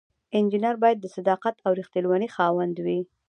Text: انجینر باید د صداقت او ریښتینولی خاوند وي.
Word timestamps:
انجینر 0.37 0.75
باید 0.83 0.97
د 1.01 1.05
صداقت 1.15 1.55
او 1.65 1.71
ریښتینولی 1.79 2.29
خاوند 2.35 2.75
وي. 2.85 2.99